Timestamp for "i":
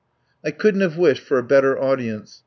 0.43-0.49